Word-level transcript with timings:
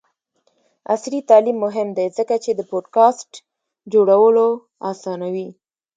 عصري 0.93 1.19
تعلیم 1.29 1.57
مهم 1.65 1.87
دی 1.97 2.05
ځکه 2.17 2.35
چې 2.43 2.51
د 2.53 2.59
پوډکاسټ 2.69 3.31
جوړولو 3.93 4.47
اسانوي. 4.91 5.49